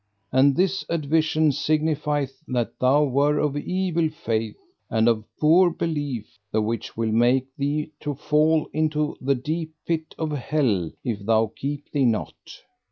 [0.31, 4.57] And this advision signifieth that thou were of evil faith
[4.89, 10.15] and of poor belief, the which will make thee to fall into the deep pit
[10.17, 12.63] of hell if thou keep thee not.